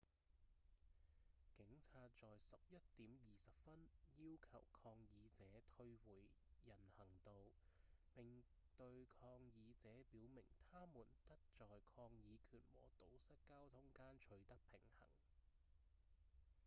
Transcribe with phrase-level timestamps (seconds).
[1.55, 7.31] 警察在11點20分要求抗議者退回到人行道
[8.15, 8.43] 並
[8.75, 15.07] 對抗議者表明他們得在抗議權和堵塞交通間取得平衡